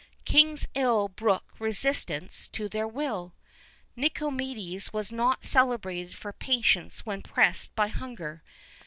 Kings 0.25 0.67
ill 0.73 1.09
brook 1.09 1.43
resistance 1.59 2.47
to 2.47 2.67
their 2.67 2.87
will.[V 2.87 3.35
35] 3.95 3.95
Nicomedes 3.97 4.91
was 4.91 5.11
not 5.11 5.45
celebrated 5.45 6.15
for 6.15 6.33
patience 6.33 7.05
when 7.05 7.21
pressed 7.21 7.75
by 7.75 7.87
hunger. 7.89 8.41